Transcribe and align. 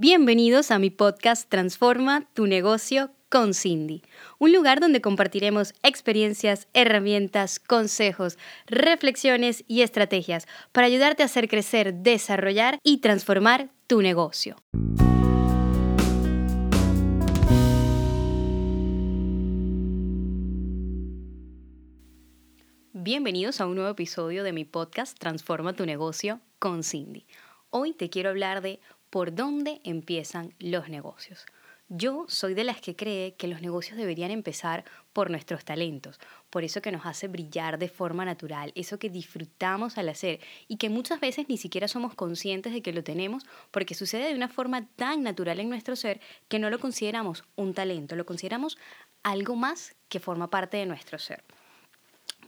Bienvenidos 0.00 0.70
a 0.70 0.78
mi 0.78 0.90
podcast 0.90 1.48
Transforma 1.48 2.28
tu 2.32 2.46
negocio 2.46 3.10
con 3.28 3.52
Cindy, 3.52 4.02
un 4.38 4.52
lugar 4.52 4.78
donde 4.78 5.00
compartiremos 5.00 5.74
experiencias, 5.82 6.68
herramientas, 6.72 7.58
consejos, 7.58 8.38
reflexiones 8.68 9.64
y 9.66 9.82
estrategias 9.82 10.46
para 10.70 10.86
ayudarte 10.86 11.24
a 11.24 11.26
hacer 11.26 11.48
crecer, 11.48 11.94
desarrollar 11.94 12.78
y 12.84 12.98
transformar 12.98 13.70
tu 13.88 14.00
negocio. 14.00 14.54
Bienvenidos 22.92 23.60
a 23.60 23.66
un 23.66 23.74
nuevo 23.74 23.90
episodio 23.90 24.44
de 24.44 24.52
mi 24.52 24.64
podcast 24.64 25.18
Transforma 25.18 25.72
tu 25.72 25.84
negocio 25.86 26.40
con 26.60 26.84
Cindy. 26.84 27.26
Hoy 27.70 27.92
te 27.92 28.08
quiero 28.08 28.30
hablar 28.30 28.62
de 28.62 28.80
por 29.10 29.34
dónde 29.34 29.80
empiezan 29.84 30.54
los 30.58 30.88
negocios. 30.88 31.46
Yo 31.90 32.26
soy 32.28 32.52
de 32.52 32.64
las 32.64 32.82
que 32.82 32.96
cree 32.96 33.34
que 33.36 33.48
los 33.48 33.62
negocios 33.62 33.96
deberían 33.96 34.30
empezar 34.30 34.84
por 35.14 35.30
nuestros 35.30 35.64
talentos, 35.64 36.20
por 36.50 36.62
eso 36.62 36.82
que 36.82 36.92
nos 36.92 37.06
hace 37.06 37.28
brillar 37.28 37.78
de 37.78 37.88
forma 37.88 38.26
natural, 38.26 38.72
eso 38.74 38.98
que 38.98 39.08
disfrutamos 39.08 39.96
al 39.96 40.10
hacer 40.10 40.38
y 40.68 40.76
que 40.76 40.90
muchas 40.90 41.18
veces 41.18 41.48
ni 41.48 41.56
siquiera 41.56 41.88
somos 41.88 42.14
conscientes 42.14 42.74
de 42.74 42.82
que 42.82 42.92
lo 42.92 43.02
tenemos 43.02 43.46
porque 43.70 43.94
sucede 43.94 44.28
de 44.28 44.34
una 44.34 44.48
forma 44.48 44.86
tan 44.96 45.22
natural 45.22 45.60
en 45.60 45.70
nuestro 45.70 45.96
ser 45.96 46.20
que 46.48 46.58
no 46.58 46.68
lo 46.68 46.78
consideramos 46.78 47.44
un 47.56 47.72
talento, 47.72 48.16
lo 48.16 48.26
consideramos 48.26 48.76
algo 49.22 49.56
más 49.56 49.96
que 50.10 50.20
forma 50.20 50.50
parte 50.50 50.76
de 50.76 50.84
nuestro 50.84 51.18
ser. 51.18 51.42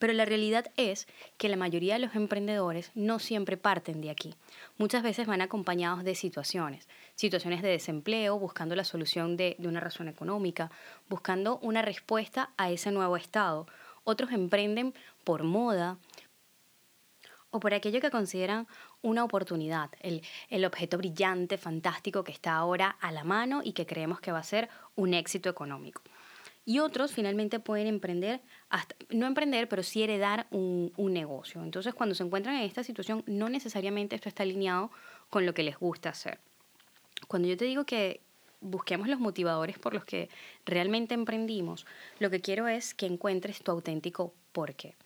Pero 0.00 0.14
la 0.14 0.24
realidad 0.24 0.72
es 0.78 1.06
que 1.36 1.50
la 1.50 1.58
mayoría 1.58 1.92
de 1.92 2.00
los 2.00 2.16
emprendedores 2.16 2.90
no 2.94 3.18
siempre 3.18 3.58
parten 3.58 4.00
de 4.00 4.08
aquí. 4.08 4.34
Muchas 4.78 5.02
veces 5.02 5.26
van 5.26 5.42
acompañados 5.42 6.04
de 6.04 6.14
situaciones, 6.14 6.88
situaciones 7.16 7.60
de 7.60 7.68
desempleo, 7.68 8.38
buscando 8.38 8.74
la 8.74 8.84
solución 8.84 9.36
de, 9.36 9.56
una 9.58 9.78
razón 9.78 10.08
económica, 10.08 10.70
buscando 11.10 11.58
una 11.58 11.82
respuesta 11.82 12.50
a 12.56 12.70
ese 12.70 12.90
nuevo 12.92 13.18
estado. 13.18 13.66
Otros 14.02 14.32
emprenden 14.32 14.94
por 15.22 15.44
moda, 15.44 15.98
o 17.50 17.60
por 17.60 17.74
aquello 17.74 18.00
que 18.00 18.10
consideran 18.10 18.68
una 19.02 19.22
oportunidad, 19.22 19.90
el, 20.00 20.22
el, 20.48 20.64
objeto 20.64 20.96
brillante, 20.96 21.58
fantástico 21.58 22.24
que 22.24 22.32
está 22.32 22.54
ahora 22.54 22.96
a 23.00 23.12
la 23.12 23.24
mano 23.24 23.60
y 23.62 23.72
que 23.72 23.86
creemos 23.86 24.20
que 24.20 24.32
va 24.32 24.38
a 24.38 24.44
ser 24.44 24.70
un 24.94 25.12
éxito 25.12 25.50
económico. 25.50 26.00
Y 26.64 26.78
otros 26.78 27.12
finalmente 27.12 27.58
pueden 27.58 27.86
emprender, 27.86 28.40
hasta, 28.68 28.94
no 29.08 29.26
emprender, 29.26 29.68
pero 29.68 29.82
sí 29.82 30.02
heredar 30.02 30.46
un, 30.50 30.92
un 30.96 31.12
negocio. 31.12 31.62
Entonces, 31.62 31.94
cuando 31.94 32.14
se 32.14 32.22
encuentran 32.22 32.56
en 32.56 32.62
esta 32.62 32.84
situación, 32.84 33.24
no 33.26 33.48
necesariamente 33.48 34.14
esto 34.14 34.28
está 34.28 34.42
alineado 34.42 34.90
con 35.30 35.46
lo 35.46 35.54
que 35.54 35.62
les 35.62 35.78
gusta 35.78 36.10
hacer. 36.10 36.38
Cuando 37.28 37.48
yo 37.48 37.56
te 37.56 37.64
digo 37.64 37.84
que 37.84 38.20
busquemos 38.60 39.08
los 39.08 39.18
motivadores 39.18 39.78
por 39.78 39.94
los 39.94 40.04
que 40.04 40.28
realmente 40.66 41.14
emprendimos, 41.14 41.86
lo 42.18 42.30
que 42.30 42.40
quiero 42.40 42.68
es 42.68 42.94
que 42.94 43.06
encuentres 43.06 43.62
tu 43.62 43.70
auténtico 43.70 44.34
porqué. 44.52 44.96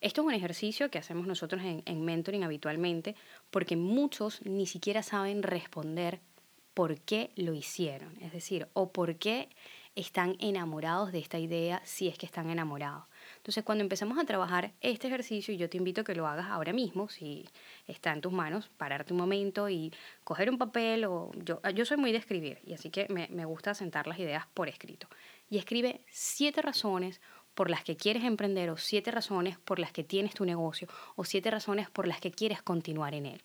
Esto 0.00 0.22
es 0.22 0.26
un 0.26 0.34
ejercicio 0.34 0.90
que 0.90 0.98
hacemos 0.98 1.26
nosotros 1.26 1.62
en, 1.62 1.82
en 1.86 2.04
mentoring 2.04 2.44
habitualmente 2.44 3.14
porque 3.50 3.76
muchos 3.76 4.44
ni 4.44 4.66
siquiera 4.66 5.02
saben 5.02 5.42
responder 5.42 6.20
por 6.74 7.00
qué 7.00 7.30
lo 7.36 7.54
hicieron, 7.54 8.16
es 8.20 8.32
decir, 8.32 8.66
o 8.72 8.92
por 8.92 9.16
qué 9.16 9.48
están 9.94 10.36
enamorados 10.38 11.12
de 11.12 11.18
esta 11.18 11.38
idea 11.38 11.82
si 11.84 12.08
es 12.08 12.16
que 12.16 12.26
están 12.26 12.48
enamorados. 12.50 13.04
Entonces, 13.36 13.62
cuando 13.62 13.82
empezamos 13.82 14.18
a 14.18 14.24
trabajar 14.24 14.72
este 14.80 15.08
ejercicio, 15.08 15.52
y 15.52 15.58
yo 15.58 15.68
te 15.68 15.76
invito 15.76 16.00
a 16.00 16.04
que 16.04 16.14
lo 16.14 16.26
hagas 16.26 16.46
ahora 16.46 16.72
mismo, 16.72 17.08
si 17.08 17.48
está 17.86 18.12
en 18.12 18.20
tus 18.20 18.32
manos, 18.32 18.70
pararte 18.76 19.12
un 19.12 19.18
momento 19.18 19.68
y 19.68 19.92
coger 20.24 20.48
un 20.48 20.58
papel, 20.58 21.04
o 21.04 21.30
yo, 21.44 21.60
yo 21.74 21.84
soy 21.84 21.98
muy 21.98 22.12
de 22.12 22.18
escribir, 22.18 22.60
y 22.64 22.72
así 22.72 22.90
que 22.90 23.06
me, 23.10 23.28
me 23.28 23.44
gusta 23.44 23.74
sentar 23.74 24.06
las 24.06 24.18
ideas 24.18 24.46
por 24.54 24.68
escrito. 24.68 25.08
Y 25.50 25.58
escribe 25.58 26.00
siete 26.08 26.62
razones 26.62 27.20
por 27.54 27.68
las 27.68 27.84
que 27.84 27.96
quieres 27.96 28.24
emprender, 28.24 28.70
o 28.70 28.78
siete 28.78 29.10
razones 29.10 29.58
por 29.58 29.78
las 29.78 29.92
que 29.92 30.04
tienes 30.04 30.34
tu 30.34 30.46
negocio, 30.46 30.88
o 31.16 31.24
siete 31.24 31.50
razones 31.50 31.90
por 31.90 32.06
las 32.06 32.20
que 32.20 32.30
quieres 32.30 32.62
continuar 32.62 33.14
en 33.14 33.26
él. 33.26 33.42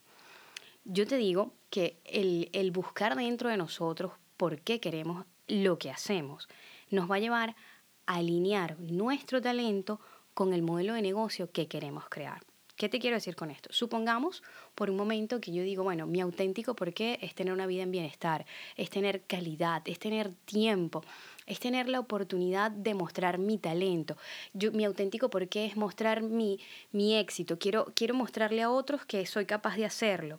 Yo 0.85 1.05
te 1.05 1.17
digo 1.17 1.53
que 1.69 1.99
el, 2.05 2.49
el 2.53 2.71
buscar 2.71 3.17
dentro 3.17 3.49
de 3.49 3.57
nosotros 3.57 4.13
por 4.37 4.61
qué 4.61 4.79
queremos 4.79 5.25
lo 5.47 5.79
que 5.79 5.91
hacemos. 5.91 6.47
Nos 6.89 7.09
va 7.09 7.15
a 7.15 7.19
llevar 7.19 7.55
a 8.05 8.15
alinear 8.15 8.79
nuestro 8.79 9.41
talento 9.41 9.99
con 10.33 10.53
el 10.53 10.61
modelo 10.61 10.93
de 10.93 11.01
negocio 11.01 11.51
que 11.51 11.67
queremos 11.67 12.07
crear. 12.09 12.41
¿Qué 12.77 12.89
te 12.89 12.99
quiero 12.99 13.15
decir 13.15 13.35
con 13.35 13.49
esto? 13.49 13.69
Supongamos 13.73 14.43
por 14.75 14.91
un 14.91 14.97
momento 14.97 15.41
que 15.41 15.51
yo 15.51 15.63
digo, 15.63 15.83
bueno, 15.83 16.05
mi 16.05 16.21
auténtico 16.21 16.75
por 16.75 16.93
qué 16.93 17.17
es 17.23 17.33
tener 17.33 17.51
una 17.51 17.65
vida 17.65 17.81
en 17.81 17.89
bienestar, 17.89 18.45
es 18.75 18.91
tener 18.91 19.23
calidad, 19.23 19.81
es 19.85 19.97
tener 19.97 20.31
tiempo, 20.45 21.03
es 21.47 21.59
tener 21.59 21.89
la 21.89 21.99
oportunidad 21.99 22.69
de 22.69 22.93
mostrar 22.93 23.39
mi 23.39 23.57
talento. 23.57 24.15
Yo, 24.53 24.71
mi 24.73 24.85
auténtico 24.85 25.31
por 25.31 25.49
qué 25.49 25.65
es 25.65 25.75
mostrar 25.75 26.21
mi, 26.21 26.59
mi 26.91 27.15
éxito. 27.15 27.57
Quiero, 27.57 27.91
quiero 27.95 28.13
mostrarle 28.13 28.61
a 28.61 28.69
otros 28.69 29.05
que 29.05 29.25
soy 29.25 29.47
capaz 29.47 29.75
de 29.75 29.85
hacerlo 29.85 30.37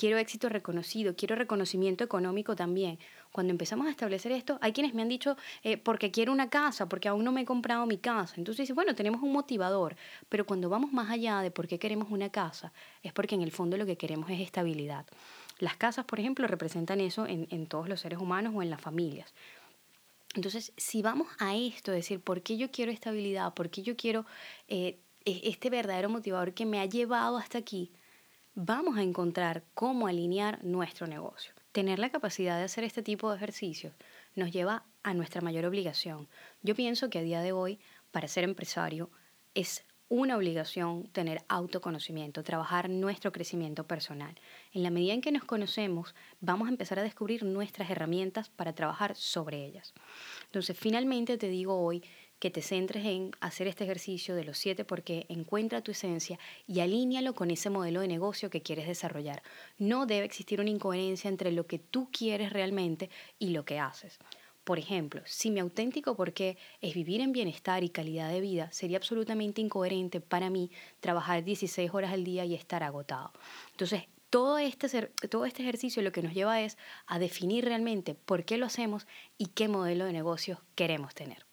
quiero 0.00 0.16
éxito 0.16 0.48
reconocido, 0.48 1.14
quiero 1.14 1.36
reconocimiento 1.36 2.02
económico 2.02 2.56
también. 2.56 2.98
Cuando 3.32 3.50
empezamos 3.50 3.86
a 3.86 3.90
establecer 3.90 4.32
esto, 4.32 4.58
hay 4.62 4.72
quienes 4.72 4.94
me 4.94 5.02
han 5.02 5.10
dicho, 5.10 5.36
eh, 5.62 5.76
porque 5.76 6.10
quiero 6.10 6.32
una 6.32 6.48
casa, 6.48 6.88
porque 6.88 7.08
aún 7.08 7.22
no 7.22 7.32
me 7.32 7.42
he 7.42 7.44
comprado 7.44 7.84
mi 7.84 7.98
casa. 7.98 8.36
Entonces 8.38 8.62
dice, 8.62 8.72
bueno, 8.72 8.94
tenemos 8.94 9.20
un 9.20 9.30
motivador, 9.30 9.96
pero 10.30 10.46
cuando 10.46 10.70
vamos 10.70 10.90
más 10.94 11.10
allá 11.10 11.42
de 11.42 11.50
por 11.50 11.68
qué 11.68 11.78
queremos 11.78 12.10
una 12.10 12.30
casa, 12.30 12.72
es 13.02 13.12
porque 13.12 13.34
en 13.34 13.42
el 13.42 13.52
fondo 13.52 13.76
lo 13.76 13.84
que 13.84 13.98
queremos 13.98 14.30
es 14.30 14.40
estabilidad. 14.40 15.04
Las 15.58 15.76
casas, 15.76 16.06
por 16.06 16.18
ejemplo, 16.18 16.46
representan 16.46 17.02
eso 17.02 17.26
en, 17.26 17.46
en 17.50 17.66
todos 17.66 17.86
los 17.86 18.00
seres 18.00 18.20
humanos 18.20 18.54
o 18.56 18.62
en 18.62 18.70
las 18.70 18.80
familias. 18.80 19.34
Entonces, 20.34 20.72
si 20.78 21.02
vamos 21.02 21.28
a 21.38 21.54
esto, 21.56 21.92
decir, 21.92 22.20
¿por 22.20 22.40
qué 22.40 22.56
yo 22.56 22.70
quiero 22.70 22.90
estabilidad? 22.90 23.52
¿Por 23.52 23.68
qué 23.68 23.82
yo 23.82 23.96
quiero 23.96 24.24
eh, 24.66 24.98
e-, 25.26 25.42
este 25.44 25.68
verdadero 25.68 26.08
motivador 26.08 26.54
que 26.54 26.64
me 26.64 26.80
ha 26.80 26.86
llevado 26.86 27.36
hasta 27.36 27.58
aquí? 27.58 27.92
Vamos 28.54 28.96
a 28.96 29.02
encontrar 29.02 29.64
cómo 29.74 30.06
alinear 30.06 30.64
nuestro 30.64 31.06
negocio. 31.06 31.54
Tener 31.72 31.98
la 31.98 32.10
capacidad 32.10 32.58
de 32.58 32.64
hacer 32.64 32.84
este 32.84 33.02
tipo 33.02 33.30
de 33.30 33.36
ejercicios 33.36 33.94
nos 34.34 34.50
lleva 34.50 34.84
a 35.02 35.14
nuestra 35.14 35.40
mayor 35.40 35.64
obligación. 35.64 36.28
Yo 36.62 36.74
pienso 36.74 37.10
que 37.10 37.20
a 37.20 37.22
día 37.22 37.40
de 37.40 37.52
hoy, 37.52 37.78
para 38.10 38.28
ser 38.28 38.44
empresario, 38.44 39.10
es 39.54 39.84
una 40.08 40.36
obligación 40.36 41.04
tener 41.12 41.44
autoconocimiento, 41.48 42.42
trabajar 42.42 42.90
nuestro 42.90 43.30
crecimiento 43.30 43.86
personal. 43.86 44.34
En 44.72 44.82
la 44.82 44.90
medida 44.90 45.12
en 45.12 45.20
que 45.20 45.30
nos 45.30 45.44
conocemos, 45.44 46.16
vamos 46.40 46.66
a 46.66 46.72
empezar 46.72 46.98
a 46.98 47.04
descubrir 47.04 47.44
nuestras 47.44 47.88
herramientas 47.90 48.48
para 48.48 48.74
trabajar 48.74 49.14
sobre 49.14 49.64
ellas. 49.64 49.94
Entonces, 50.46 50.76
finalmente 50.76 51.38
te 51.38 51.48
digo 51.48 51.80
hoy 51.80 52.02
que 52.40 52.50
te 52.50 52.62
centres 52.62 53.04
en 53.04 53.30
hacer 53.40 53.68
este 53.68 53.84
ejercicio 53.84 54.34
de 54.34 54.44
los 54.44 54.58
siete 54.58 54.84
porque 54.84 55.26
encuentra 55.28 55.82
tu 55.82 55.92
esencia 55.92 56.38
y 56.66 56.80
alíñalo 56.80 57.34
con 57.34 57.50
ese 57.50 57.70
modelo 57.70 58.00
de 58.00 58.08
negocio 58.08 58.50
que 58.50 58.62
quieres 58.62 58.88
desarrollar. 58.88 59.42
No 59.78 60.06
debe 60.06 60.24
existir 60.24 60.60
una 60.60 60.70
incoherencia 60.70 61.28
entre 61.28 61.52
lo 61.52 61.66
que 61.66 61.78
tú 61.78 62.08
quieres 62.10 62.52
realmente 62.52 63.10
y 63.38 63.50
lo 63.50 63.64
que 63.64 63.78
haces. 63.78 64.18
Por 64.64 64.78
ejemplo, 64.78 65.22
si 65.26 65.50
mi 65.50 65.60
auténtico 65.60 66.16
porqué 66.16 66.56
es 66.80 66.94
vivir 66.94 67.20
en 67.20 67.32
bienestar 67.32 67.82
y 67.84 67.90
calidad 67.90 68.30
de 68.30 68.40
vida, 68.40 68.70
sería 68.72 68.98
absolutamente 68.98 69.60
incoherente 69.60 70.20
para 70.20 70.50
mí 70.50 70.70
trabajar 71.00 71.44
16 71.44 71.92
horas 71.92 72.12
al 72.12 72.24
día 72.24 72.44
y 72.44 72.54
estar 72.54 72.82
agotado. 72.82 73.32
Entonces, 73.72 74.04
todo 74.30 74.58
este, 74.58 74.88
todo 75.28 75.44
este 75.44 75.62
ejercicio 75.62 76.02
lo 76.02 76.12
que 76.12 76.22
nos 76.22 76.34
lleva 76.34 76.60
es 76.60 76.78
a 77.06 77.18
definir 77.18 77.64
realmente 77.64 78.14
por 78.14 78.44
qué 78.44 78.58
lo 78.58 78.66
hacemos 78.66 79.06
y 79.36 79.46
qué 79.46 79.68
modelo 79.68 80.04
de 80.04 80.12
negocio 80.12 80.62
queremos 80.76 81.14
tener. 81.14 81.44